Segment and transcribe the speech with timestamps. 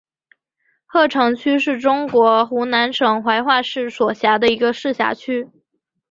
[0.87, 5.47] 鹤城区是中国湖南省怀化市所辖的一个市辖区。